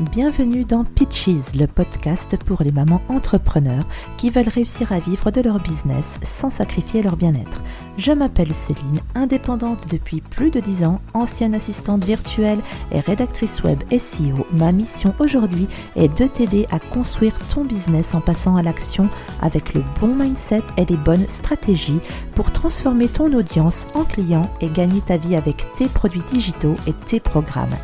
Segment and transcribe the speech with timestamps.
[0.00, 3.84] Bienvenue dans Pitches, le podcast pour les mamans entrepreneurs
[4.16, 7.62] qui veulent réussir à vivre de leur business sans sacrifier leur bien-être.
[7.98, 12.60] Je m'appelle Céline, indépendante depuis plus de 10 ans, ancienne assistante virtuelle
[12.92, 14.46] et rédactrice web SEO.
[14.52, 19.10] Ma mission aujourd'hui est de t'aider à construire ton business en passant à l'action
[19.42, 22.00] avec le bon mindset et les bonnes stratégies
[22.34, 26.94] pour transformer ton audience en client et gagner ta vie avec tes produits digitaux et
[27.04, 27.76] tes programmes.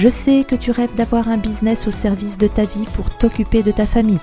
[0.00, 3.62] Je sais que tu rêves d'avoir un business au service de ta vie pour t'occuper
[3.62, 4.16] de ta famille.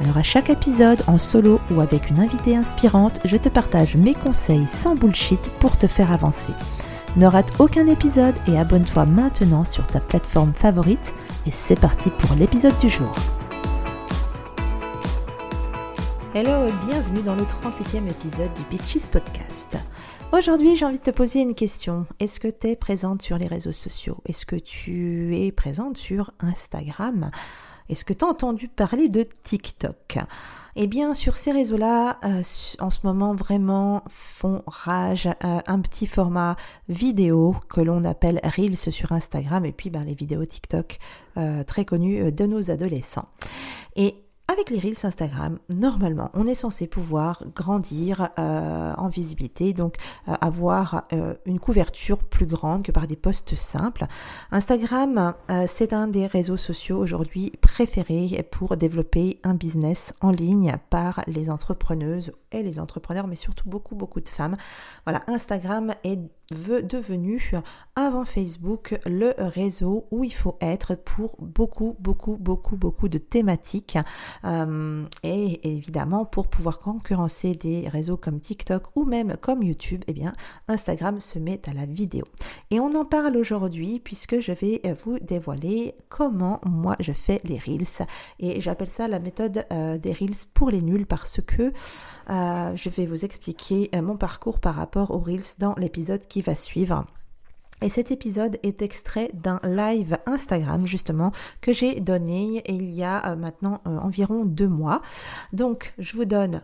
[0.00, 4.14] Alors à chaque épisode, en solo ou avec une invitée inspirante, je te partage mes
[4.14, 6.52] conseils sans bullshit pour te faire avancer.
[7.14, 11.14] Ne rate aucun épisode et abonne-toi maintenant sur ta plateforme favorite.
[11.46, 13.14] Et c'est parti pour l'épisode du jour.
[16.34, 19.78] Hello et bienvenue dans le 38e épisode du Pitches Podcast.
[20.32, 22.06] Aujourd'hui, j'ai envie de te poser une question.
[22.20, 24.18] Est-ce que tu es présente sur les réseaux sociaux?
[24.26, 27.32] Est-ce que tu es présente sur Instagram?
[27.88, 30.18] Est-ce que tu as entendu parler de TikTok?
[30.76, 32.42] Eh bien, sur ces réseaux-là, euh,
[32.78, 36.54] en ce moment, vraiment font rage euh, un petit format
[36.88, 40.98] vidéo que l'on appelle Reels sur Instagram et puis ben, les vidéos TikTok
[41.38, 43.28] euh, très connues de nos adolescents.
[44.50, 49.94] Avec les Reels Instagram, normalement, on est censé pouvoir grandir euh, en visibilité, donc
[50.26, 54.06] euh, avoir euh, une couverture plus grande que par des posts simples.
[54.50, 55.34] Instagram,
[55.66, 61.50] c'est un des réseaux sociaux aujourd'hui préférés pour développer un business en ligne par les
[61.50, 64.56] entrepreneuses et les entrepreneurs, mais surtout beaucoup, beaucoup de femmes.
[65.04, 66.18] Voilà, Instagram est
[66.50, 67.52] devenu,
[67.94, 73.96] avant Facebook, le réseau où il faut être pour beaucoup, beaucoup, beaucoup, beaucoup de thématiques.
[74.44, 80.12] Euh, et évidemment, pour pouvoir concurrencer des réseaux comme TikTok ou même comme YouTube, eh
[80.12, 80.32] bien,
[80.66, 82.24] Instagram se met à la vidéo.
[82.72, 87.58] Et on en parle aujourd'hui puisque je vais vous dévoiler comment moi je fais les
[87.58, 88.06] Reels.
[88.40, 91.72] Et j'appelle ça la méthode euh, des Reels pour les nuls parce que
[92.30, 96.54] euh, je vais vous expliquer mon parcours par rapport aux Reels dans l'épisode qui va
[96.54, 97.04] suivre.
[97.82, 103.30] Et cet épisode est extrait d'un live Instagram justement que j'ai donné il y a
[103.30, 105.00] euh, maintenant euh, environ deux mois.
[105.52, 106.62] Donc je vous donne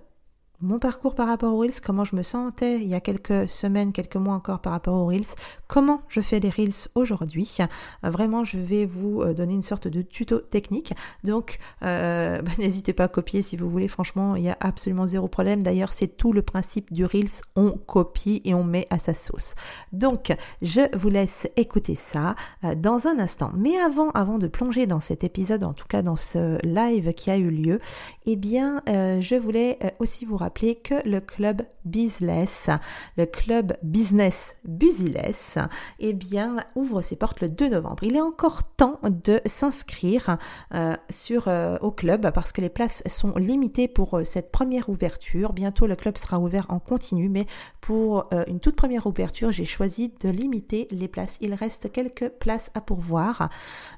[0.62, 3.93] mon parcours par rapport aux Reels, comment je me sentais il y a quelques semaines,
[3.93, 5.34] quelques mois encore par rapport aux Reels,
[5.67, 7.59] comment je fais les Reels aujourd'hui.
[7.61, 10.94] Euh, vraiment, je vais vous euh, donner une sorte de tuto technique.
[11.25, 13.87] Donc, euh, bah, n'hésitez pas à copier si vous voulez.
[13.87, 15.62] Franchement, il n'y a absolument zéro problème.
[15.62, 17.43] D'ailleurs, c'est tout le principe du Reels.
[17.55, 19.55] On copie et on met à sa sauce.
[19.93, 22.34] Donc, je vous laisse écouter ça
[22.77, 23.50] dans un instant.
[23.56, 27.31] Mais avant, avant de plonger dans cet épisode, en tout cas dans ce live qui
[27.31, 27.81] a eu lieu,
[28.25, 32.71] eh bien, je voulais aussi vous rappeler que le club Business,
[33.17, 35.59] le club Business Busiless,
[35.99, 38.03] eh bien, ouvre ses portes le 2 novembre.
[38.05, 40.39] Il est encore temps de s'inscrire
[40.75, 44.89] euh, sur euh, au club parce que les places sont limitées pour euh, cette première
[44.89, 45.53] ouverture.
[45.53, 47.47] Bientôt, le club sera ouvert en continu, mais
[47.81, 51.39] pour une toute première ouverture, j'ai choisi de limiter les places.
[51.41, 53.49] Il reste quelques places à pourvoir.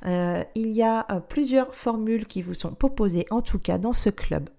[0.05, 4.51] il y a plusieurs formules qui vous sont proposées, en tout cas dans ce club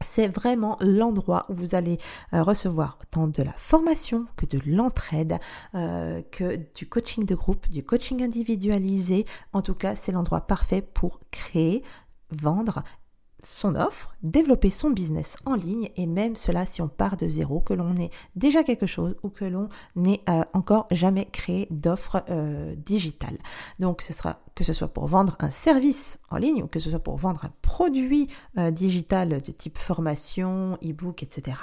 [0.00, 1.98] c'est vraiment l'endroit où vous allez
[2.32, 5.38] euh, recevoir tant de la formation que de l'entraide,
[5.74, 9.24] euh, que du coaching de groupe, du coaching individualisé.
[9.52, 11.82] En tout cas, c'est l'endroit parfait pour créer,
[12.30, 12.82] vendre
[13.40, 17.60] son offre, développer son business en ligne et même cela si on part de zéro,
[17.60, 22.24] que l'on ait déjà quelque chose ou que l'on n'ait euh, encore jamais créé d'offre
[22.30, 23.36] euh, digitale.
[23.78, 26.90] Donc ce sera que ce soit pour vendre un service en ligne ou que ce
[26.90, 31.56] soit pour vendre un produit euh, digital de type formation, e-book, etc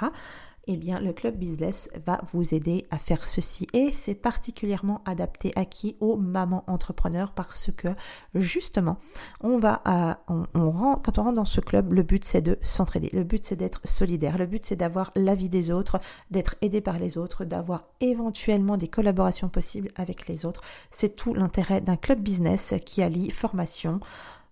[0.66, 3.66] eh bien le club business va vous aider à faire ceci.
[3.72, 7.88] Et c'est particulièrement adapté à qui aux mamans entrepreneurs parce que
[8.34, 8.98] justement
[9.40, 13.10] on va à, on, quand on rentre dans ce club le but c'est de s'entraider.
[13.12, 14.38] Le but c'est d'être solidaire.
[14.38, 18.88] Le but c'est d'avoir l'avis des autres d'être aidé par les autres d'avoir éventuellement des
[18.88, 20.62] collaborations possibles avec les autres.
[20.90, 24.00] C'est tout l'intérêt d'un club business qui allie formation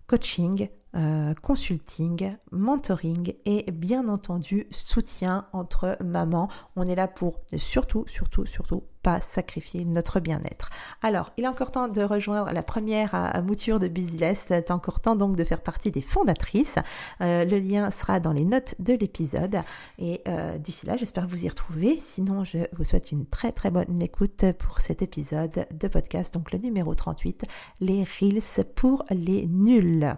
[0.07, 6.49] coaching euh, consulting, mentoring et bien entendu soutien entre mamans.
[6.75, 10.69] On est là pour surtout, surtout, surtout pas sacrifier notre bien-être.
[11.01, 14.45] Alors, il est encore temps de rejoindre la première à, mouture de Busyless.
[14.47, 16.77] C'est encore temps donc de faire partie des fondatrices.
[17.21, 19.61] Euh, le lien sera dans les notes de l'épisode.
[19.99, 21.99] Et euh, d'ici là, j'espère vous y retrouver.
[21.99, 26.51] Sinon, je vous souhaite une très très bonne écoute pour cet épisode de podcast, donc
[26.51, 27.45] le numéro 38,
[27.81, 30.15] les Reels pour les nuls.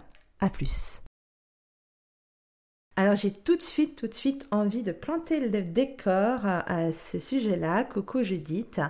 [0.52, 1.02] Plus.
[2.96, 7.18] Alors j'ai tout de suite, tout de suite envie de planter le décor à ce
[7.18, 7.84] sujet-là.
[7.84, 8.80] Coucou Judith.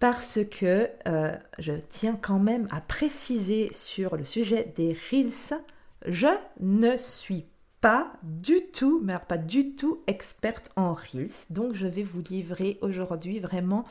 [0.00, 5.60] parce que euh, je tiens quand même à préciser sur le sujet des Reels,
[6.06, 6.28] je
[6.60, 7.44] ne suis
[7.80, 11.46] pas du tout, mais pas du tout experte en Reels.
[11.50, 13.84] Donc je vais vous livrer aujourd'hui vraiment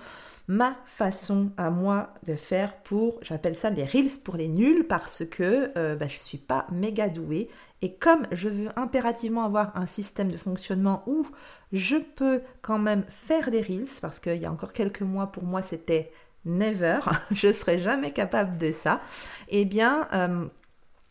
[0.48, 5.26] ma façon à moi de faire pour, j'appelle ça les reels pour les nuls parce
[5.26, 7.50] que euh, bah, je ne suis pas méga douée
[7.82, 11.26] et comme je veux impérativement avoir un système de fonctionnement où
[11.74, 15.44] je peux quand même faire des reels parce qu'il y a encore quelques mois pour
[15.44, 16.12] moi c'était
[16.46, 17.00] never,
[17.32, 19.02] je serais jamais capable de ça,
[19.50, 20.46] eh bien euh,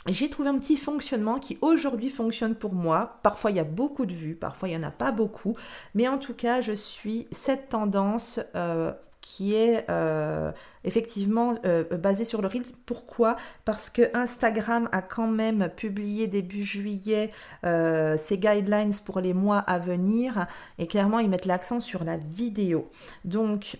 [0.08, 3.18] j'ai trouvé un petit fonctionnement qui aujourd'hui fonctionne pour moi.
[3.22, 5.56] Parfois il y a beaucoup de vues, parfois il n'y en a pas beaucoup,
[5.94, 8.92] mais en tout cas je suis cette tendance euh,
[9.26, 10.52] qui est euh,
[10.84, 12.62] effectivement euh, basé sur le Reel.
[12.86, 13.34] Pourquoi?
[13.64, 17.32] Parce que Instagram a quand même publié début juillet
[17.64, 20.46] euh, ses guidelines pour les mois à venir
[20.78, 22.88] et clairement ils mettent l'accent sur la vidéo.
[23.24, 23.78] Donc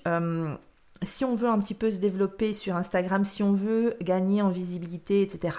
[1.03, 4.49] si on veut un petit peu se développer sur Instagram, si on veut gagner en
[4.49, 5.59] visibilité, etc.,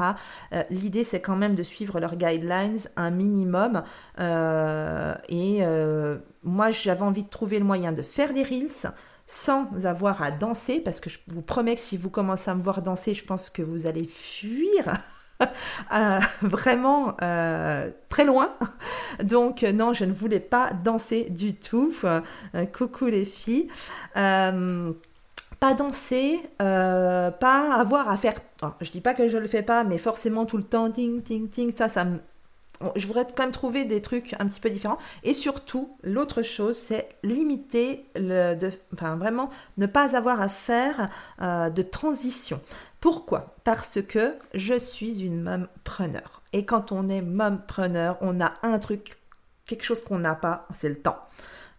[0.69, 3.83] l'idée c'est quand même de suivre leurs guidelines un minimum.
[4.19, 5.61] et
[6.43, 8.91] moi j'avais envie de trouver le moyen de faire des reels,
[9.27, 12.62] sans avoir à danser, parce que je vous promets que si vous commencez à me
[12.62, 14.97] voir danser, je pense que vous allez fuir.
[15.94, 18.51] Euh, vraiment euh, très loin.
[19.24, 21.94] Donc non, je ne voulais pas danser du tout.
[22.03, 22.21] Euh,
[22.75, 23.68] coucou les filles.
[24.15, 28.33] pas danser, pas avoir à faire.
[28.81, 31.47] je dis pas que je le fais pas, mais forcément tout le temps, ting, ting,
[31.50, 32.03] ting, ça, ça
[32.95, 34.97] je voudrais quand même trouver des trucs un petit peu différents.
[35.24, 38.57] Et surtout, l'autre chose, c'est limiter, le,
[38.94, 41.09] enfin vraiment, ne pas avoir à faire
[41.41, 42.62] euh, de transition.
[43.00, 43.56] Pourquoi?
[43.63, 46.41] Parce que je suis une mompreneur.
[46.53, 49.19] Et quand on est mompreneur, on a un truc,
[49.65, 51.19] quelque chose qu'on n'a pas, c'est le temps.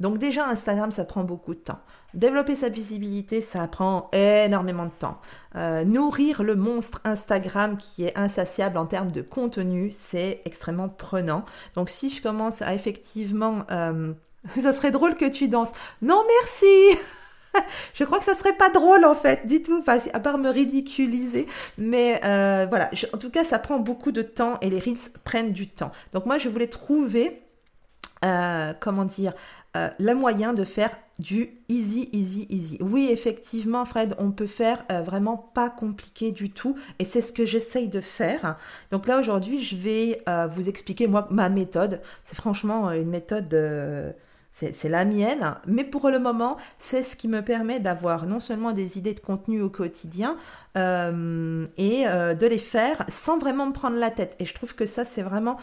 [0.01, 1.81] Donc déjà, Instagram, ça prend beaucoup de temps.
[2.15, 5.21] Développer sa visibilité, ça prend énormément de temps.
[5.57, 11.45] Euh, nourrir le monstre Instagram qui est insatiable en termes de contenu, c'est extrêmement prenant.
[11.75, 13.65] Donc si je commence à effectivement...
[13.71, 14.13] Euh,
[14.59, 15.73] ça serait drôle que tu danses.
[16.01, 16.99] Non, merci
[17.95, 21.47] je crois que ça serait pas drôle en fait du tout, à part me ridiculiser.
[21.77, 25.51] Mais euh, voilà, en tout cas, ça prend beaucoup de temps et les reels prennent
[25.51, 25.93] du temps.
[26.13, 27.43] Donc moi, je voulais trouver,
[28.23, 29.33] comment dire,
[29.75, 32.79] le moyen de faire du easy, easy, easy.
[32.81, 36.77] Oui, effectivement, Fred, on peut faire euh, vraiment pas compliqué du tout.
[36.99, 38.57] Et c'est ce que j'essaye de faire.
[38.91, 42.01] Donc là, aujourd'hui, je vais euh, vous expliquer, moi, ma méthode.
[42.25, 43.53] C'est franchement une méthode...
[44.53, 48.73] c'est la mienne, mais pour le moment, c'est ce qui me permet d'avoir non seulement
[48.73, 50.37] des idées de contenu au quotidien
[50.75, 52.05] et
[52.39, 54.35] de les faire sans vraiment me prendre la tête.
[54.41, 55.59] Et je trouve que ça, c'est vraiment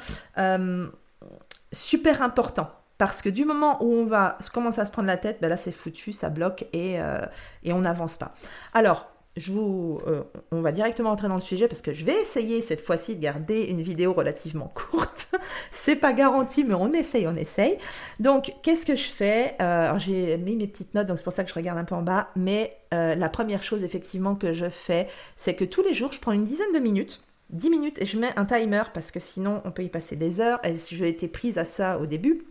[1.73, 2.69] super important.
[2.97, 5.57] Parce que du moment où on va commencer à se prendre la tête, ben là
[5.57, 7.25] c'est foutu, ça bloque et, euh,
[7.63, 8.33] et on n'avance pas.
[8.73, 12.15] Alors, je vous, euh, on va directement entrer dans le sujet parce que je vais
[12.21, 15.27] essayer cette fois-ci de garder une vidéo relativement courte.
[15.73, 17.77] c'est pas garanti, mais on essaye, on essaye.
[18.21, 21.43] Donc, qu'est-ce que je fais euh, J'ai mis mes petites notes, donc c'est pour ça
[21.43, 22.29] que je regarde un peu en bas.
[22.37, 26.31] Mais la première chose effectivement que je fais, c'est que tous les jours, je prends
[26.31, 27.21] une dizaine de minutes.
[27.49, 30.41] 10 minutes et je mets un timer parce que sinon on peut y passer des
[30.41, 32.43] heures et si j'ai été prise à ça au début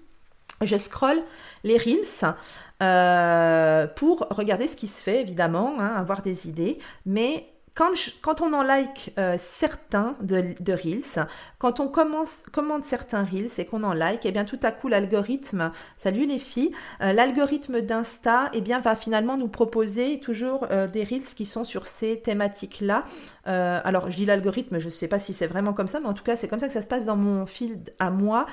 [0.61, 1.23] je scroll
[1.63, 2.35] les reels
[2.83, 8.53] euh, pour regarder ce qui se fait, évidemment, hein, avoir des idées, mais quand, on
[8.53, 11.27] en like euh, certains de, Reels,
[11.59, 14.87] quand on commande certains Reels et qu'on en like, et eh bien tout à coup
[14.87, 20.87] l'algorithme, salut les filles, euh, l'algorithme d'Insta eh bien, va finalement nous proposer toujours euh,
[20.87, 23.05] des Reels qui sont sur ces thématiques-là.
[23.45, 26.15] alors je dis l'algorithme, je ne sais pas si c'est vraiment comme ça, mais en
[26.15, 28.47] tout cas c'est comme ça que ça se passe dans mon feed à moi.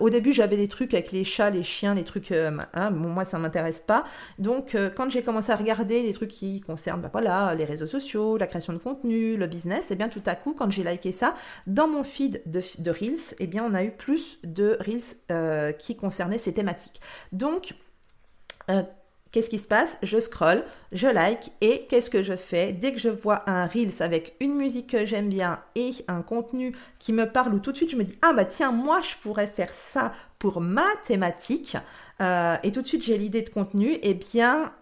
[0.00, 3.38] au début j'avais des trucs avec les chats, les chiens, les trucs, hein, moi ça
[3.38, 4.04] m'intéresse pas.
[4.38, 8.36] Donc quand j'ai commencé à regarder des trucs qui concernent bah, voilà, les réseaux sociaux,
[8.36, 11.12] la création de contenu, le business, et eh bien tout à coup, quand j'ai liké
[11.12, 11.34] ça,
[11.66, 15.72] dans mon feed de, Reels, et eh bien on a eu plus de Reels euh,
[15.72, 17.00] qui concernaient ces thématiques.
[17.32, 17.74] Donc,
[18.70, 18.82] euh,
[19.30, 19.98] Qu'est-ce qui se passe?
[20.02, 22.72] Je scroll, je like et qu'est-ce que je fais?
[22.72, 26.74] Dès que je vois un Reels avec une musique que j'aime bien et un contenu
[26.98, 29.14] qui me parle ou tout de suite je me dis ah bah tiens moi je
[29.20, 31.76] pourrais faire ça pour ma thématique.
[32.22, 33.92] Euh, et tout de suite j'ai l'idée de contenu.
[33.92, 34.72] Et eh bien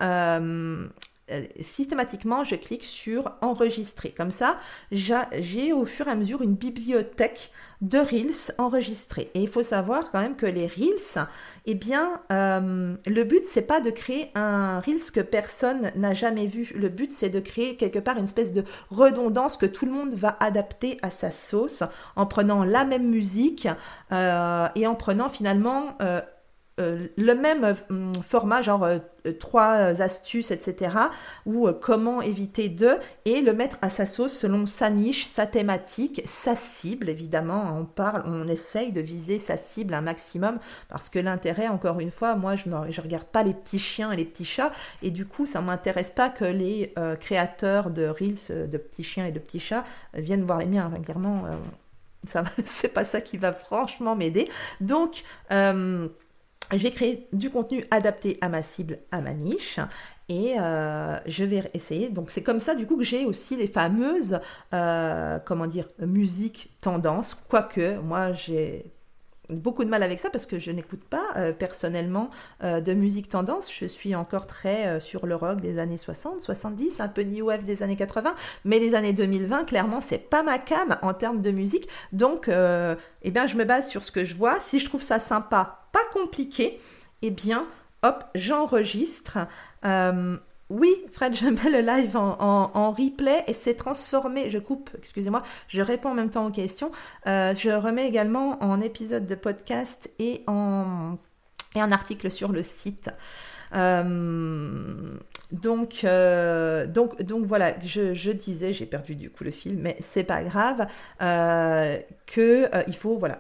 [1.60, 4.10] systématiquement, je clique sur enregistrer.
[4.16, 4.58] Comme ça,
[4.92, 7.50] j'ai au fur et à mesure une bibliothèque
[7.82, 9.30] de Reels enregistrés.
[9.34, 11.26] Et il faut savoir quand même que les Reels,
[11.66, 16.46] eh bien, euh, le but, c'est pas de créer un Reels que personne n'a jamais
[16.46, 16.72] vu.
[16.74, 20.14] Le but, c'est de créer quelque part une espèce de redondance que tout le monde
[20.14, 21.82] va adapter à sa sauce
[22.14, 23.68] en prenant la même musique
[24.12, 25.96] euh, et en prenant finalement
[26.78, 28.98] euh, le même euh, format, genre euh,
[29.40, 30.94] trois astuces, etc.,
[31.46, 32.90] ou comment éviter de,
[33.24, 37.78] et le mettre à sa sauce selon sa niche, sa thématique, sa cible, évidemment.
[37.80, 40.58] On parle, on essaye de viser sa cible un maximum,
[40.90, 44.16] parce que l'intérêt, encore une fois, moi, je ne regarde pas les petits chiens et
[44.16, 44.70] les petits chats,
[45.02, 49.26] et du coup, ça ne m'intéresse pas que les créateurs de Reels, de petits chiens
[49.26, 50.90] et de petits chats, viennent voir les miens.
[51.02, 51.44] clairement,
[52.26, 54.46] ça, c'est pas ça qui va franchement m'aider.
[54.80, 55.24] Donc,
[56.72, 59.78] j'ai créé du contenu adapté à ma cible, à ma niche.
[60.28, 62.10] Et euh, je vais essayer.
[62.10, 64.40] Donc c'est comme ça du coup que j'ai aussi les fameuses,
[64.74, 67.34] euh, comment dire, musique tendance.
[67.34, 68.95] Quoique moi j'ai
[69.50, 72.30] beaucoup de mal avec ça parce que je n'écoute pas euh, personnellement
[72.62, 73.72] euh, de musique tendance.
[73.72, 77.46] Je suis encore très euh, sur le rock des années 60, 70, un peu new
[77.46, 78.34] wave des années 80,
[78.64, 81.88] mais les années 2020, clairement, c'est pas ma cam en termes de musique.
[82.12, 84.60] Donc, eh bien, je me base sur ce que je vois.
[84.60, 86.80] Si je trouve ça sympa, pas compliqué,
[87.22, 87.66] eh bien,
[88.02, 89.38] hop, j'enregistre.
[90.68, 94.50] Oui, Fred, je mets le live en, replay et c'est transformé.
[94.50, 96.90] Je coupe, excusez-moi, je réponds en même temps aux questions.
[97.28, 101.18] Euh, je remets également en épisode de podcast et en,
[101.76, 103.10] article sur le site.
[103.74, 105.14] Euh,
[105.52, 110.24] donc, euh, donc, donc voilà, je, disais, j'ai perdu du coup le fil, mais c'est
[110.24, 110.88] pas grave,
[112.26, 112.68] que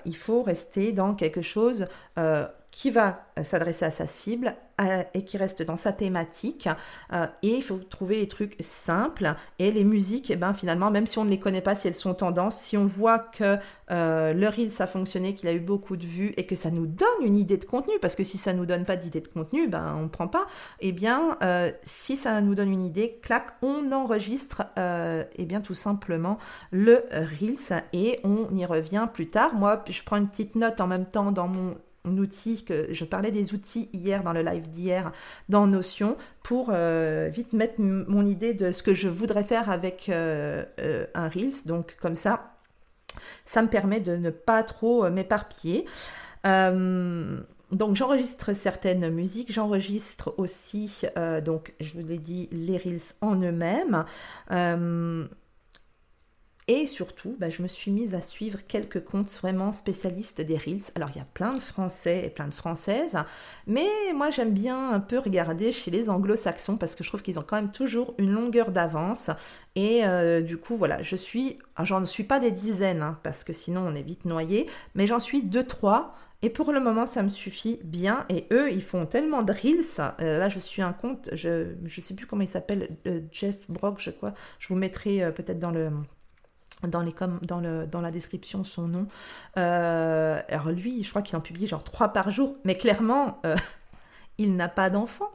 [0.06, 1.88] il faut rester dans quelque chose
[2.76, 6.68] qui va s'adresser à sa cible euh, et qui reste dans sa thématique.
[7.10, 9.34] Euh, et il faut trouver des trucs simples.
[9.58, 11.94] Et les musiques, eh ben, finalement, même si on ne les connaît pas, si elles
[11.94, 13.56] sont tendances, si on voit que
[13.90, 16.70] euh, le reel ça a fonctionné, qu'il a eu beaucoup de vues et que ça
[16.70, 19.22] nous donne une idée de contenu, parce que si ça ne nous donne pas d'idée
[19.22, 20.46] de contenu, ben, on ne prend pas.
[20.80, 21.38] Eh bien,
[21.82, 26.36] si ça nous donne une idée, clac, on enregistre eh bien, tout simplement
[26.72, 29.54] le Reels et on y revient plus tard.
[29.54, 33.30] Moi, je prends une petite note en même temps dans mon outil que je parlais
[33.30, 35.12] des outils hier dans le live d'hier
[35.48, 40.08] dans Notion pour euh, vite mettre mon idée de ce que je voudrais faire avec
[40.08, 41.66] euh, euh, un Reels.
[41.66, 42.40] Donc comme ça,
[43.44, 45.86] ça me permet de ne pas trop m'éparpiller.
[46.44, 51.02] donc j'enregistre certaines musiques, j'enregistre aussi,
[51.44, 54.04] donc je vous l'ai dit, les Reels en eux-mêmes.
[56.68, 60.90] Et surtout, bah, je me suis mise à suivre quelques comptes vraiment spécialistes des Reels.
[60.96, 63.16] Alors, il y a plein de Français et plein de Françaises,
[63.68, 67.38] mais moi, j'aime bien un peu regarder chez les anglo-saxons parce que je trouve qu'ils
[67.38, 69.30] ont quand même toujours une longueur d'avance.
[69.76, 73.52] Et euh, du coup, voilà, je suis, j'en suis pas des dizaines, hein, parce que
[73.52, 76.16] sinon on est vite noyé, mais j'en suis deux, trois.
[76.42, 78.26] Et pour le moment, ça me suffit bien.
[78.28, 80.14] Et eux, ils font tellement de reels.
[80.20, 83.70] Euh, là, je suis un compte, je ne sais plus comment il s'appelle, euh, Jeff
[83.70, 84.34] Brock, je crois.
[84.58, 85.90] Je vous mettrai peut-être dans le,
[86.82, 89.06] dans, les dans, le, dans la description son nom.
[89.56, 93.56] Euh, alors lui, je crois qu'il en publie genre trois par jour, mais clairement, euh,
[94.38, 95.30] il n'a pas d'enfant.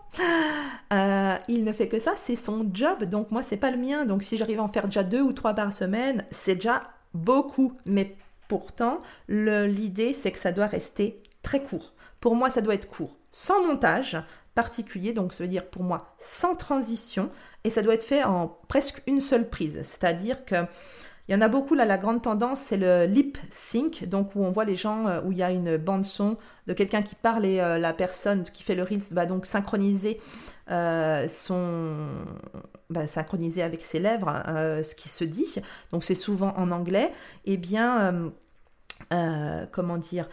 [0.94, 4.06] Euh, il ne fait que ça, c'est son job, donc moi, c'est pas le mien.
[4.06, 6.84] Donc si j'arrive à en faire déjà deux ou trois par semaine, c'est déjà
[7.14, 7.74] beaucoup.
[7.86, 8.16] Mais
[8.48, 11.94] pourtant, l'idée, c'est que ça doit rester très court.
[12.20, 14.22] Pour moi, ça doit être court, sans montage
[14.54, 17.32] particulier, donc ça veut dire pour moi sans transition,
[17.64, 19.80] et ça doit être fait en presque une seule prise.
[19.84, 20.66] C'est-à-dire que
[21.28, 24.44] il y en a beaucoup là, la grande tendance, c'est le lip sync, donc où
[24.44, 26.38] on voit les gens, euh, où il y a une bande son
[26.68, 30.20] de quelqu'un qui parle et euh, la personne qui fait le reels va donc synchroniser
[30.70, 32.08] euh, son,
[32.90, 34.44] bah, synchroniser avec ses lèvres
[34.84, 35.56] ce qui se dit.
[35.92, 37.14] Donc c'est souvent en anglais.
[37.46, 38.32] Eh bien,
[39.72, 40.28] comment dire,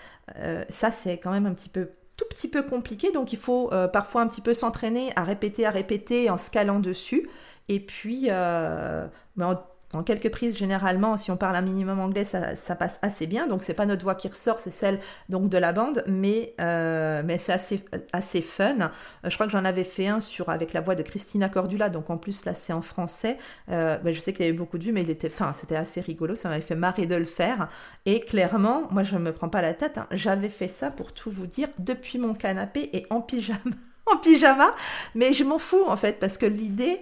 [0.69, 4.23] ça c'est quand même un petit peu tout petit peu compliqué, donc il faut parfois
[4.23, 7.29] un petit peu s'entraîner à répéter, à répéter en scalant dessus.
[7.69, 12.99] Et puis, bah, en quelques prises, généralement, si on parle un minimum anglais, ça, passe
[13.01, 13.47] assez bien.
[13.47, 17.23] Donc, c'est pas notre voix qui ressort, c'est celle donc de la bande, mais, euh,
[17.25, 18.77] mais c'est assez, assez fun.
[18.81, 18.89] Euh,
[19.31, 22.11] je crois que j'en avais fait un sur avec la voix de Christina Cordula, donc
[22.11, 23.39] en plus là, c'est en français.
[23.71, 25.55] Euh, ben, je sais qu'il y a eu beaucoup de vues, mais il était, enfin,
[25.55, 26.35] c'était assez rigolo.
[26.35, 27.69] Ça m'avait fait marrer de le faire.
[28.05, 29.97] Et clairement, moi, je ne me prends pas la tête.
[29.97, 30.07] Hein.
[30.11, 33.61] J'avais fait ça pour tout vous dire depuis mon canapé et en pyjama,
[34.13, 34.75] en pyjama.
[35.15, 37.01] Mais je m'en fous en fait parce que l'idée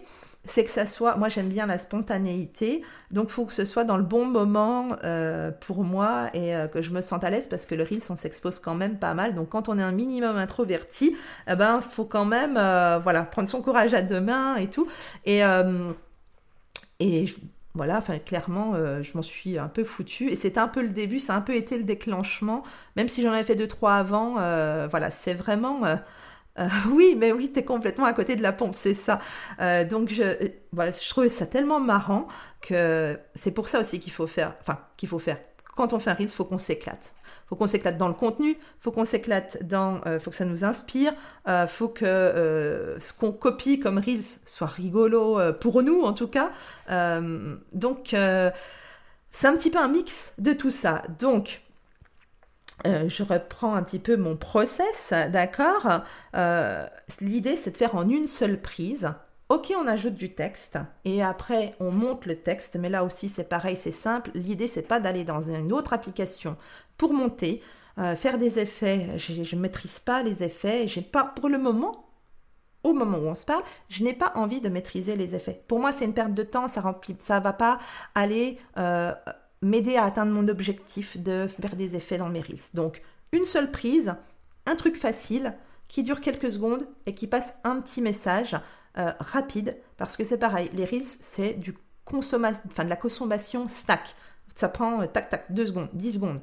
[0.50, 3.96] c'est que ça soit, moi j'aime bien la spontanéité, donc faut que ce soit dans
[3.96, 7.66] le bon moment euh, pour moi et euh, que je me sente à l'aise parce
[7.66, 10.36] que le Reels on s'expose quand même pas mal, donc quand on est un minimum
[10.36, 11.16] introverti,
[11.48, 14.86] eh ben faut quand même euh, voilà prendre son courage à deux mains et tout.
[15.24, 15.42] Et
[16.98, 17.26] et
[17.74, 20.30] voilà, clairement, je m'en suis un peu foutue.
[20.30, 22.62] Et c'était un peu le début, ça a un peu été le déclenchement,
[22.96, 24.34] même si j'en avais fait deux trois avant.
[24.88, 25.82] voilà, c'est vraiment
[26.90, 29.18] oui, mais oui, tu es complètement à côté de la pompe, c'est ça.
[29.60, 32.28] Euh, donc, je, voilà, je trouvais ça tellement marrant
[32.60, 35.38] que c'est pour ça aussi qu'il faut faire, enfin, qu'il faut faire.
[35.76, 37.14] quand on fait un Reels, faut qu'on s'éclate.
[37.48, 40.64] Faut qu'on s'éclate dans le contenu, faut qu'on s'éclate dans, euh, faut que ça nous
[40.64, 41.12] inspire,
[41.46, 46.28] euh, faut que euh, ce qu'on copie comme Reels soit rigolo pour nous en tout
[46.28, 46.50] cas.
[46.88, 48.16] donc
[49.30, 51.02] c'est un petit peu un mix de tout ça.
[51.20, 51.60] Donc
[52.84, 56.02] je reprends un petit peu mon process, d'accord?
[57.20, 59.10] L'idée, c'est de faire en une seule prise
[59.48, 63.48] Ok, on ajoute du texte et après on monte le texte, mais là aussi c'est
[63.48, 64.32] pareil, c'est simple.
[64.34, 66.56] L'idée c'est pas d'aller dans une autre application
[66.96, 67.62] pour monter,
[67.98, 69.16] euh, faire des effets.
[69.18, 70.88] Je ne maîtrise pas les effets.
[70.88, 72.08] J'ai pas pour le moment,
[72.82, 75.62] au moment où on se parle, je n'ai pas envie de maîtriser les effets.
[75.68, 76.66] Pour moi c'est une perte de temps.
[76.66, 77.78] Ça remplit, ça va pas
[78.16, 79.12] aller euh,
[79.66, 82.70] m'aider à atteindre mon objectif de faire des effets dans mes reels.
[82.74, 84.14] Donc une seule prise,
[84.64, 85.54] un truc facile
[85.88, 88.56] qui dure quelques secondes et qui passe un petit message
[88.98, 91.76] euh, rapide, parce que c'est pareil, les Reels, c'est du
[92.12, 94.14] enfin, de la consommation stack.
[94.54, 96.40] Ça prend euh, tac tac, 2 secondes, 10 secondes.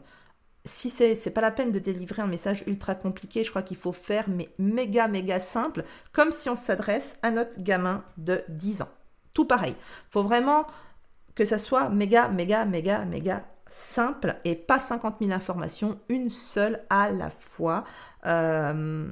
[0.65, 3.75] Si c'est, c'est pas la peine de délivrer un message ultra compliqué, je crois qu'il
[3.75, 8.83] faut faire mais méga méga simple, comme si on s'adresse à notre gamin de 10
[8.83, 8.89] ans.
[9.33, 9.75] Tout pareil.
[10.11, 10.67] Faut vraiment
[11.35, 16.81] que ça soit méga méga méga méga simple et pas 50 000 informations, une seule
[16.89, 17.83] à la fois.
[18.25, 19.07] Euh,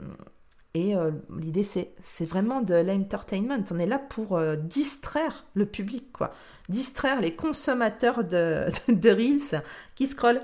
[0.73, 3.63] et euh, l'idée, c'est, vraiment de l'entertainment.
[3.71, 6.31] On est là pour euh, distraire le public, quoi.
[6.69, 9.61] Distraire les consommateurs de, de, Reels
[9.95, 10.41] qui scrollent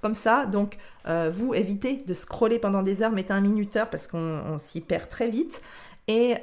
[0.00, 0.46] comme ça.
[0.46, 0.76] Donc,
[1.32, 5.28] vous évitez de scroller pendant des heures, mettez un minuteur parce qu'on s'y perd très
[5.28, 5.60] vite.
[6.08, 6.34] Et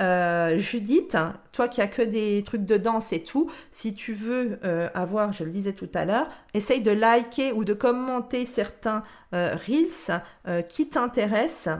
[0.57, 1.17] Judith,
[1.51, 4.57] toi qui as que des trucs de danse et tout, si tu veux
[4.95, 10.21] avoir, je le disais tout à l'heure, essaye de liker ou de commenter certains Reels
[10.69, 11.79] qui t'intéressent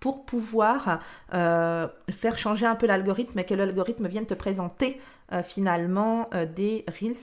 [0.00, 1.00] pour pouvoir
[1.34, 5.00] euh, faire changer un peu l'algorithme et que l'algorithme vienne te présenter
[5.32, 7.16] euh, finalement euh, des reels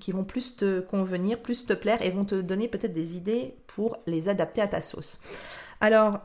[0.00, 3.54] qui vont plus te convenir, plus te plaire et vont te donner peut-être des idées
[3.66, 5.20] pour les adapter à ta sauce.
[5.80, 6.20] Alors,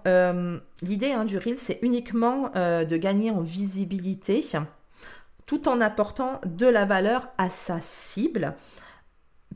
[0.81, 4.43] l'idée hein, du reel, c'est uniquement de gagner en visibilité
[5.45, 8.55] tout en apportant de la valeur à sa cible.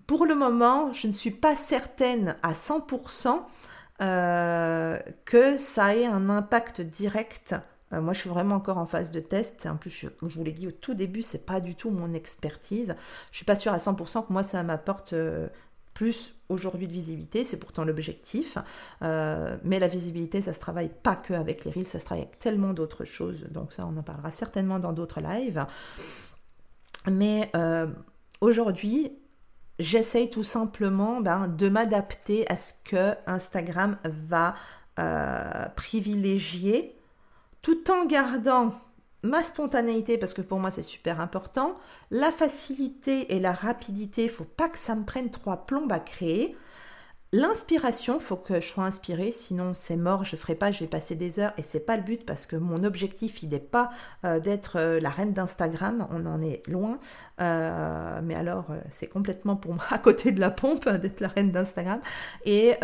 [0.08, 3.42] Pour le moment, je ne suis pas certaine à 100%
[4.02, 7.56] euh, que ça ait un impact direct.
[7.94, 9.68] Euh, moi, je suis vraiment encore en phase de test.
[9.68, 12.96] En plus, je, vous l'ai dit au tout début, c'est pas du tout mon expertise.
[13.32, 15.48] Je suis pas sûre à 100% que moi, ça m'apporte euh,
[15.96, 17.44] plus aujourd'hui de visibilité.
[17.46, 18.60] C'est pourtant l'objectif.
[19.02, 22.38] mais la visibilité, ça se travaille pas que avec les reels, ça se travaille avec
[22.38, 23.46] tellement d'autres choses.
[23.50, 25.66] Donc ça, on en parlera certainement dans d'autres lives.
[27.10, 27.52] Mais
[28.42, 29.12] aujourd'hui,
[29.80, 34.56] j'essaye tout simplement ben, de m'adapter à ce que Instagram va
[35.00, 36.96] euh, privilégier
[37.62, 38.74] tout en gardant
[39.26, 41.76] ma spontanéité parce que pour moi c'est super important,
[42.12, 46.00] la facilité et la rapidité, il faut pas que ça me prenne trois plombes à
[46.00, 46.56] créer.
[47.38, 51.16] L'inspiration, faut que je sois inspirée, sinon c'est mort, je ferai pas, je vais passer
[51.16, 53.92] des heures et c'est pas le but parce que mon objectif il n'est pas
[54.24, 56.98] euh, d'être euh, la reine d'Instagram, on en est loin.
[57.42, 61.52] Euh, mais alors c'est complètement pour moi à côté de la pompe d'être la reine
[61.52, 62.00] d'Instagram.
[62.46, 62.76] Et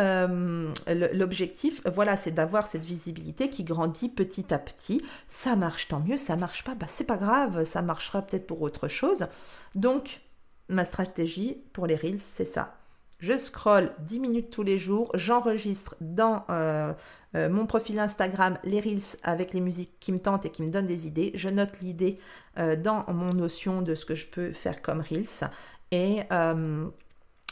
[1.13, 5.01] l'objectif, voilà, c'est d'avoir cette visibilité qui grandit petit à petit.
[5.29, 6.17] Ça marche, tant mieux.
[6.17, 9.27] Ça marche pas, bah c'est pas grave, ça marchera peut-être pour autre chose.
[9.75, 10.19] Donc
[10.67, 12.80] ma stratégie pour les reels, c'est ça
[13.21, 16.91] je scrolle 10 minutes tous les jours, j'enregistre dans euh,
[17.35, 20.69] euh, mon profil Instagram les reels avec les musiques qui me tentent et qui me
[20.69, 21.31] donnent des idées.
[21.35, 22.17] Je note l'idée
[22.57, 25.49] euh, dans mon notion de ce que je peux faire comme reels.
[25.91, 26.21] Et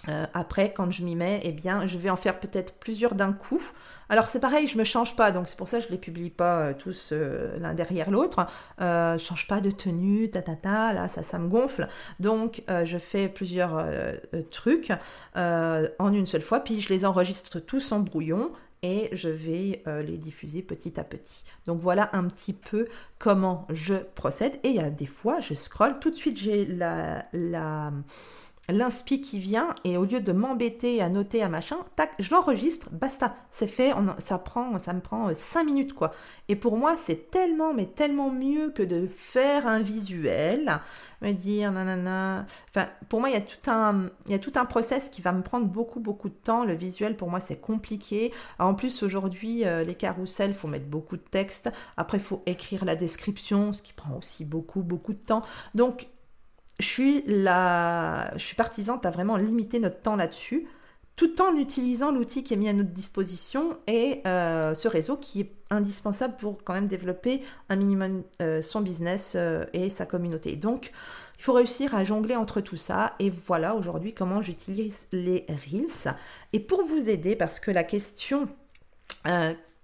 [0.08, 3.34] euh, après, quand je m'y mets, eh bien, je vais en faire peut-être plusieurs d'un
[3.34, 3.62] coup.
[4.08, 6.32] Alors c'est pareil, je me change pas, donc c'est pour ça que je les publie
[6.32, 8.48] pas euh, tous euh, l'un derrière l'autre.
[8.80, 11.88] je change pas de tenue, ta ta ta, là ça, ça me gonfle.
[12.20, 13.86] Donc je fais plusieurs
[14.52, 14.92] trucs
[15.36, 20.18] en une seule fois, puis je les enregistre tous en brouillon et je vais les
[20.18, 21.44] diffuser petit à petit.
[21.66, 22.88] Donc voilà un petit peu
[23.20, 24.54] comment je procède.
[24.64, 27.92] Et il y a des fois, je scrolle, tout de suite j'ai la, la
[28.72, 32.90] l'inspi qui vient et au lieu de m'embêter à noter un machin, tac, je l'enregistre,
[32.92, 36.12] basta, c'est fait, ça prend, ça me prend 5 euh, minutes quoi.
[36.48, 40.80] Et pour moi, c'est tellement, mais tellement mieux que de faire un visuel,
[41.22, 42.46] me dire nanana.
[42.70, 45.22] Enfin, pour moi, il y a tout un, il y a tout un process qui
[45.22, 46.66] va me prendre beaucoup, beaucoup de temps.
[46.66, 48.34] Le visuel, pour moi, c'est compliqué.
[48.58, 51.72] En plus, aujourd'hui, euh, les carousels, faut mettre beaucoup de texte.
[51.98, 55.44] Après, faut écrire la description, ce qui prend aussi beaucoup, beaucoup de temps.
[55.76, 56.08] Donc,
[56.80, 58.32] je suis, la...
[58.36, 60.68] je suis partisante à vraiment limiter notre temps là-dessus,
[61.16, 65.42] tout en utilisant l'outil qui est mis à notre disposition et euh, ce réseau qui
[65.42, 70.56] est indispensable pour quand même développer un minimum euh, son business euh, et sa communauté.
[70.56, 70.92] Donc,
[71.38, 73.16] il faut réussir à jongler entre tout ça.
[73.20, 76.16] Et voilà aujourd'hui comment j'utilise les Reels.
[76.54, 78.48] Et pour vous aider, parce que la question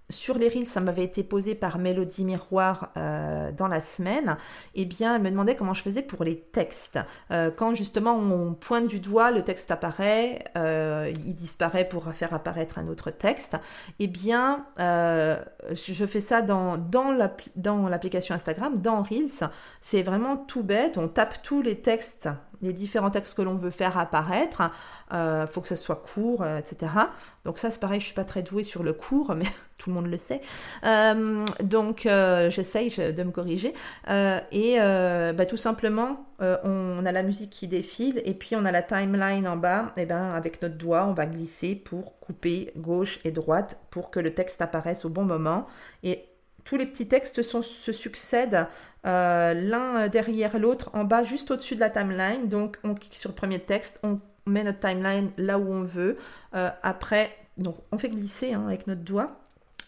[0.08, 4.36] sur les reels, ça m'avait été posé par Mélodie Miroir euh, dans la semaine,
[4.74, 7.00] eh bien, elle me demandait comment je faisais pour les textes.
[7.32, 12.34] Euh, quand justement on pointe du doigt, le texte apparaît, euh, il disparaît pour faire
[12.34, 13.56] apparaître un autre texte.
[13.98, 16.76] Eh bien, je fais ça dans,
[17.88, 19.50] l'application Instagram, dans Reels.
[19.80, 20.98] C'est vraiment tout bête.
[20.98, 22.28] On tape tous les textes
[22.62, 24.62] les différents textes que l'on veut faire apparaître.
[25.12, 26.90] Il faut que ça soit court, etc.
[27.44, 29.44] Donc ça, c'est pareil, je suis pas très douée sur le court, mais
[29.78, 30.40] tout le monde le sait.
[30.84, 32.08] Euh, donc
[32.48, 33.74] j'essaye de me corriger.
[34.08, 38.82] et bah, tout simplement, on, a la musique qui défile et puis on a la
[38.82, 39.92] timeline en bas.
[39.96, 44.20] Et ben avec notre doigt, on va glisser pour couper gauche et droite pour que
[44.20, 45.66] le texte apparaisse au bon moment.
[46.02, 46.24] Et
[46.64, 48.66] tous les petits textes se succèdent
[49.06, 52.48] euh, l'un derrière l'autre en bas, juste au-dessus de la timeline.
[52.48, 56.18] Donc, on clique sur le premier texte, on met notre timeline là où on veut.
[56.54, 59.45] Euh, après, donc, on fait glisser hein, avec notre doigt.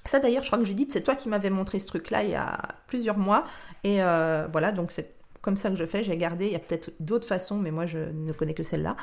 [0.09, 2.31] Ça d'ailleurs, je crois que j'ai dit, c'est toi qui m'avais montré ce truc-là il
[2.31, 3.45] y a plusieurs mois.
[3.85, 6.03] Et euh, voilà, donc c'est comme ça que je fais.
[6.03, 8.97] J'ai gardé, il y a peut-être d'autres façons, mais moi je ne connais que celle-là.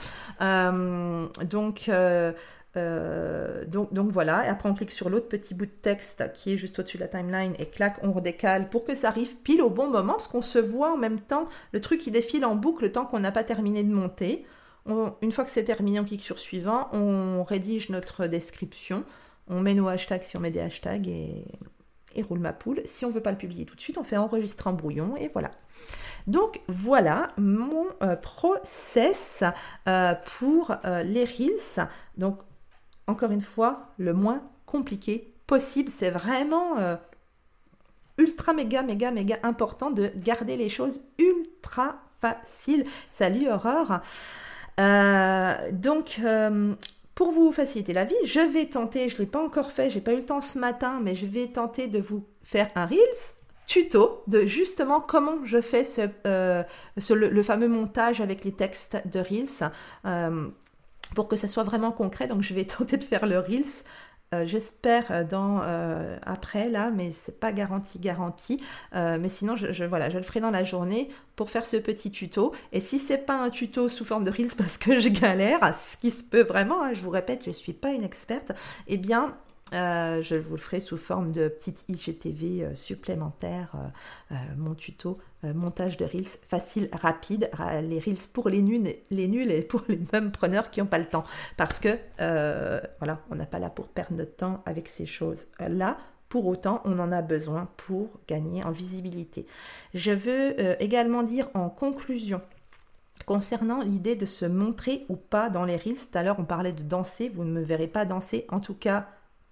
[1.43, 1.89] donc,
[2.77, 6.53] euh, donc, donc, voilà, et après on clique sur l'autre petit bout de texte qui
[6.53, 9.61] est juste au-dessus de la timeline et clac, on redécale pour que ça arrive pile
[9.61, 12.55] au bon moment parce qu'on se voit en même temps, le truc qui défile en
[12.55, 14.45] boucle le temps qu'on n'a pas terminé de monter.
[14.87, 19.03] une fois que c'est terminé, on clique sur suivant, on rédige notre description,
[19.47, 21.45] on met nos hashtags si on met des hashtags et,
[22.23, 22.81] roule ma poule.
[22.85, 25.15] Si on ne veut pas le publier tout de suite, on fait enregistrer en brouillon
[25.17, 25.51] et voilà.
[26.27, 29.43] Donc voilà mon euh, process
[29.87, 31.87] euh, pour les Reels.
[32.17, 32.39] Donc
[33.07, 35.89] encore une fois, le moins compliqué possible.
[35.89, 36.95] C'est vraiment euh,
[38.17, 42.85] ultra, méga, méga, méga important de garder les choses ultra faciles.
[43.11, 43.99] Salut Aurore.
[44.79, 46.73] Euh, donc, euh,
[47.15, 50.01] pour vous faciliter la vie, je vais tenter, je ne l'ai pas encore fait, j'ai
[50.01, 53.33] pas eu le temps ce matin, mais je vais tenter de vous faire un Reels
[53.67, 56.01] tuto de justement comment je fais ce,
[57.13, 59.71] le, fameux montage avec les textes de Reels
[61.15, 62.27] pour que ça soit vraiment concret.
[62.27, 63.83] Donc je vais tenter de faire le Reels.
[64.33, 68.61] Euh, j'espère euh, euh, après là, mais c'est pas garanti garanti.
[68.93, 72.53] mais sinon, je, voilà, je le ferai dans la journée pour faire ce petit tuto.
[72.71, 75.97] Et si c'est pas un tuto sous forme de reels parce que je galère, ce
[75.97, 78.51] qui se peut vraiment, hein, je vous répète, je suis pas une experte.
[78.87, 79.35] Eh bien,
[79.73, 83.75] euh, je vous le ferai sous forme de petite IGTV euh, supplémentaire,
[84.31, 87.51] euh, mon tuto montage de Reels facile, rapide,
[87.83, 90.97] les Reels pour les nuls, les nuls et pour les mêmes preneurs qui n'ont pas
[90.97, 91.23] le temps.
[91.55, 95.99] Parce que, voilà, on n'a pas là pour perdre notre temps avec ces choses-là.
[96.29, 99.45] Pour autant, on en a besoin pour gagner en visibilité.
[99.93, 102.41] Je veux également dire en conclusion
[103.25, 106.73] Concernant l'idée de se montrer ou pas dans les reels, tout à l'heure on parlait
[106.73, 109.07] de danser, vous ne me verrez pas danser, en tout cas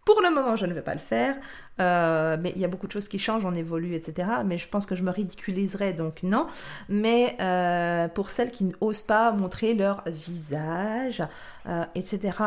[0.06, 1.38] pour le moment, je ne vais pas le faire,
[1.80, 4.28] euh, mais il y a beaucoup de choses qui changent, on évolue, etc.
[4.46, 6.48] Mais je pense que je me ridiculiserais, donc non.
[6.90, 11.24] Mais euh, pour celles qui n'osent pas montrer leur visage,
[11.68, 12.38] euh, etc.,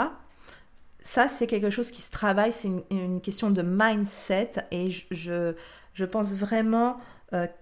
[0.99, 4.53] ça, c'est quelque chose qui se travaille, c'est une, question de mindset.
[4.73, 5.55] Et je,
[5.95, 6.99] je, pense vraiment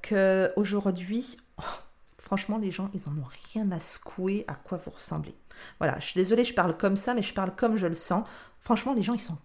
[0.03, 1.37] qu'aujourd'hui,
[2.19, 5.35] franchement, les gens, ils en ont rien à secouer à quoi vous ressemblez.
[5.79, 8.27] Voilà, je suis désolée, je parle comme ça, mais je parle comme je le sens.
[8.61, 9.37] Franchement, les gens, ils sont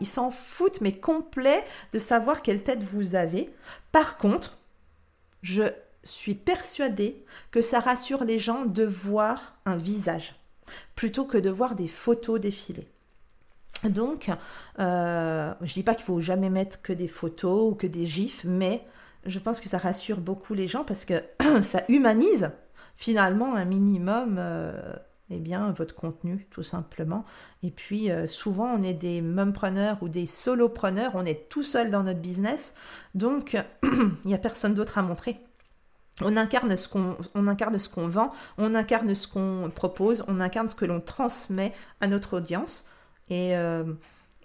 [0.00, 3.52] ils s'en foutent, mais complet de savoir quelle tête vous avez.
[3.92, 4.58] Par contre,
[5.42, 5.64] je
[6.02, 10.34] suis persuadée que ça rassure les gens de voir un visage
[10.94, 12.86] plutôt que de voir des photos défiler.
[13.84, 14.30] Donc,
[14.78, 18.44] euh, je dis pas qu'il faut jamais mettre que des photos ou que des gifs,
[18.44, 18.84] mais
[19.24, 21.22] je pense que ça rassure beaucoup les gens parce que
[21.62, 22.50] ça humanise
[22.96, 24.94] finalement un minimum euh,
[25.30, 27.24] eh bien, votre contenu, tout simplement.
[27.62, 31.90] Et puis, euh, souvent, on est des mumpreneurs ou des solopreneurs, on est tout seul
[31.90, 32.74] dans notre business,
[33.14, 35.38] donc il n'y a personne d'autre à montrer.
[36.22, 40.40] On incarne ce qu'on on incarne ce qu'on vend, on incarne ce qu'on propose, on
[40.40, 42.86] incarne ce que l'on transmet à notre audience.
[43.30, 43.84] Et euh,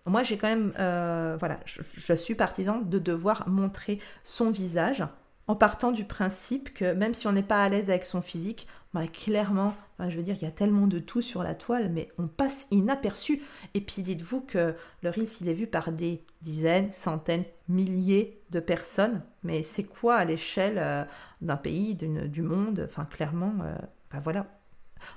[0.05, 5.03] moi, j'ai quand même, euh, voilà, je, suis partisan de devoir montrer son visage
[5.47, 8.67] en partant du principe que même si on n'est pas à l'aise avec son physique,
[8.93, 12.09] bah, clairement, je veux dire, il y a tellement de tout sur la toile, mais
[12.17, 13.41] on passe inaperçu.
[13.73, 18.59] Et puis dites-vous que le Reels, il est vu par des dizaines, centaines, milliers de
[18.59, 19.23] personnes.
[19.43, 21.03] Mais c'est quoi à l'échelle euh,
[21.41, 22.83] d'un pays, du monde?
[22.85, 24.47] Enfin, clairement, euh, voilà.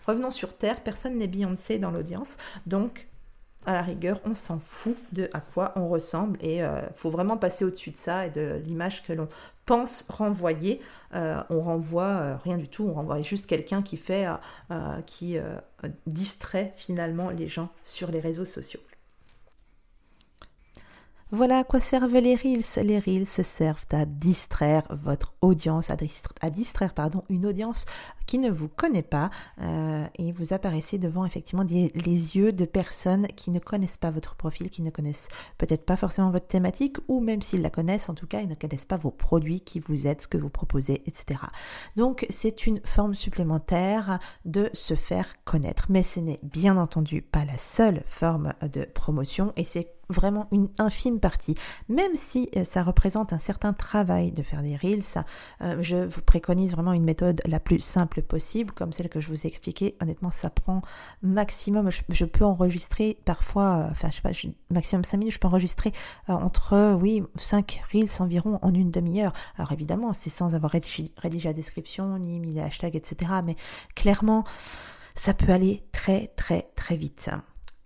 [0.07, 2.37] revenons sur Terre, personne n'est Beyoncé dans l'audience,
[2.67, 3.08] donc
[3.69, 7.37] à la rigueur, on s'en fout de à quoi on ressemble et euh, faut vraiment
[7.37, 9.29] passer au-dessus de ça et de l'image que l'on
[9.67, 10.81] pense renvoyer.
[11.15, 14.27] Euh, on renvoie euh, rien du tout, on renvoie juste quelqu'un qui fait,
[15.05, 15.37] qui
[16.07, 18.81] distrait finalement les gens sur les réseaux sociaux.
[21.31, 22.87] Voilà à quoi servent les Reels.
[22.87, 27.85] Les Reels servent à distraire votre audience, à distraire, pardon, une audience
[28.25, 29.29] qui ne vous connaît pas
[29.61, 34.37] euh, et vous apparaissez devant effectivement les yeux de personnes qui ne connaissent pas votre
[34.37, 38.15] profil, qui ne connaissent peut-être pas forcément votre thématique ou même s'ils la connaissent, en
[38.15, 41.03] tout cas, ils ne connaissent pas vos produits, qui vous êtes, ce que vous proposez,
[41.05, 41.41] etc.
[41.97, 45.87] Donc c'est une forme supplémentaire de se faire connaître.
[45.91, 50.69] Mais ce n'est bien entendu pas la seule forme de promotion et c'est vraiment une
[50.79, 51.55] infime partie.
[51.89, 55.03] Même si euh, ça représente un certain travail de faire des reels,
[55.63, 59.29] euh, je vous préconise vraiment une méthode la plus simple possible, comme celle que je
[59.29, 59.97] vous ai expliquée.
[60.01, 60.81] Honnêtement, ça prend
[61.23, 65.49] maximum, je, peux enregistrer parfois, euh, enfin je sais pas, maximum 5 minutes, je peux
[65.49, 65.93] enregistrer
[66.27, 69.33] entre, oui, 5 reels environ en une demi-heure.
[69.57, 73.33] Alors évidemment, c'est sans avoir rédigé, rédigé la description, ni mis les hashtags, etc.
[73.45, 73.57] Mais
[73.95, 74.45] clairement,
[75.15, 77.31] ça peut aller très très très vite.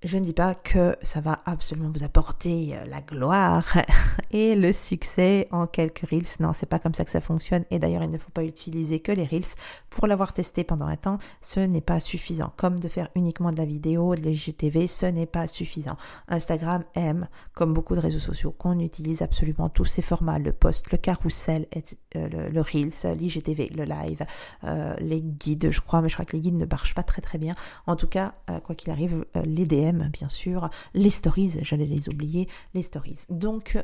[0.04, 3.76] Je ne dis pas que ça va absolument vous apporter euh, la gloire
[4.32, 6.26] et le succès en quelques reels.
[6.40, 7.64] Non, c'est pas comme ça que ça fonctionne.
[7.70, 9.54] Et d'ailleurs, il ne faut pas utiliser que les reels.
[9.90, 12.52] Pour l'avoir testé pendant un temps, ce n'est pas suffisant.
[12.56, 15.96] Comme de faire uniquement de la vidéo, de l'IGTV, ce n'est pas suffisant.
[16.26, 20.90] Instagram aime, comme beaucoup de réseaux sociaux, qu'on utilise absolument tous ces formats, le post,
[20.90, 21.68] le carrousel,
[22.16, 24.26] euh, le, reels, l'IGTV, le live,
[24.64, 27.22] euh, les guides, je crois, mais je crois que les guides ne marchent pas très
[27.22, 27.54] très bien.
[27.86, 28.34] En tout cas,
[28.64, 33.24] quoi qu'il arrive, les DM bien sûr, les stories, j'allais les oublier, les stories.
[33.30, 33.76] Donc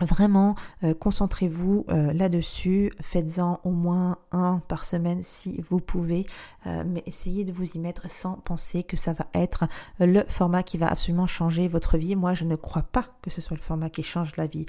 [0.00, 6.24] Vraiment, euh, concentrez-vous euh, là-dessus, faites-en au moins un par semaine si vous pouvez,
[6.66, 9.64] euh, mais essayez de vous y mettre sans penser que ça va être
[9.98, 12.14] le format qui va absolument changer votre vie.
[12.14, 14.66] Moi, je ne crois pas que ce soit le format qui change la vie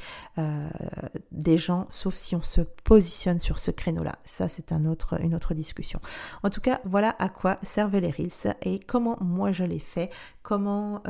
[1.32, 4.16] des gens, sauf si on se positionne sur ce créneau-là.
[4.26, 6.00] Ça, c'est un autre, une autre discussion.
[6.44, 10.10] En tout cas, voilà à quoi servent les Reels et comment moi je les fais,
[10.42, 11.02] comment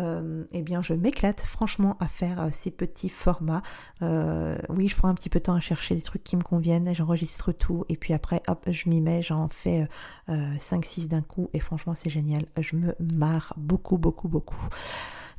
[0.52, 3.62] eh bien je m'éclate franchement à faire ces petits formats.
[4.10, 6.42] Euh, oui, je prends un petit peu de temps à chercher des trucs qui me
[6.42, 9.88] conviennent, j'enregistre tout et puis après, hop, je m'y mets, j'en fais
[10.28, 12.46] 5-6 euh, d'un coup et franchement, c'est génial.
[12.60, 14.58] Je me marre beaucoup, beaucoup, beaucoup.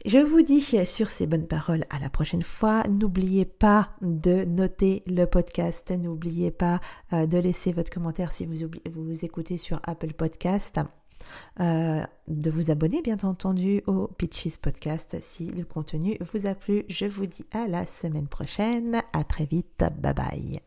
[0.06, 2.84] Je vous dis sur ces bonnes paroles à la prochaine fois.
[2.88, 5.90] N'oubliez pas de noter le podcast.
[5.90, 6.80] N'oubliez pas
[7.12, 8.54] euh, de laisser votre commentaire si vous,
[8.94, 10.80] vous écoutez sur Apple Podcast.
[11.60, 16.84] Euh, de vous abonner bien entendu au Pitches Podcast si le contenu vous a plu.
[16.88, 19.02] Je vous dis à la semaine prochaine.
[19.12, 19.84] À très vite.
[20.00, 20.60] Bye bye.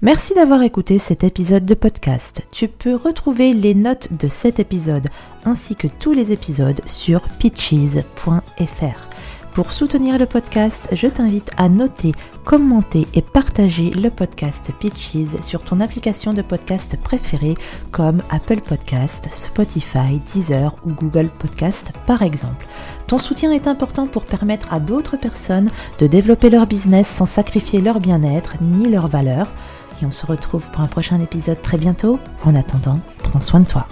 [0.00, 2.42] Merci d'avoir écouté cet épisode de podcast.
[2.52, 5.08] Tu peux retrouver les notes de cet épisode
[5.44, 9.17] ainsi que tous les épisodes sur pitches.fr.
[9.58, 12.12] Pour soutenir le podcast, je t'invite à noter,
[12.44, 17.56] commenter et partager le podcast Pitches sur ton application de podcast préférée
[17.90, 22.68] comme Apple Podcast, Spotify, Deezer ou Google Podcast par exemple.
[23.08, 27.80] Ton soutien est important pour permettre à d'autres personnes de développer leur business sans sacrifier
[27.80, 29.48] leur bien-être ni leurs valeurs.
[30.00, 32.20] Et on se retrouve pour un prochain épisode très bientôt.
[32.44, 33.88] En attendant, prends soin de toi.